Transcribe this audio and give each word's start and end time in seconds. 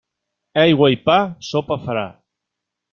Aigua 0.61 0.89
i 0.95 0.99
pa, 1.11 1.19
sopa 1.51 1.81
farà. 1.87 2.11